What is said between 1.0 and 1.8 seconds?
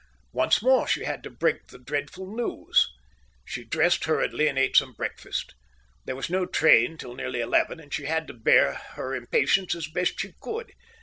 had to break the